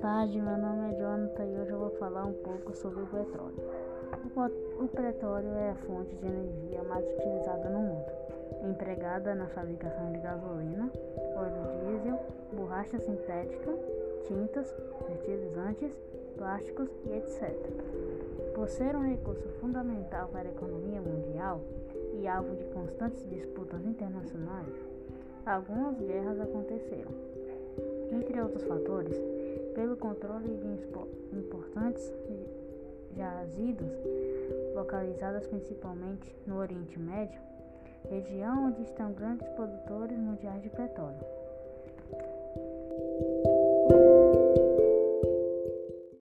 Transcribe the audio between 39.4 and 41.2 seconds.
produtores mundiais de petróleo.